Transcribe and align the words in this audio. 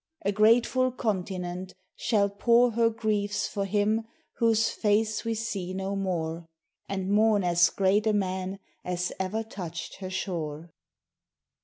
A 0.25 0.31
grateful 0.31 0.91
continent 0.91 1.75
shall 1.95 2.27
pour 2.27 2.71
Her 2.71 2.89
griefs 2.89 3.47
for 3.47 3.65
him 3.65 4.01
whose 4.37 4.67
face 4.69 5.23
we 5.23 5.35
see 5.35 5.75
no 5.75 5.95
more: 5.95 6.47
And 6.89 7.11
mourn 7.11 7.43
as 7.43 7.69
great 7.69 8.07
a 8.07 8.13
man 8.13 8.57
as 8.83 9.13
ever 9.19 9.43
touched 9.43 9.97
her 9.97 10.09
shore. 10.09 10.71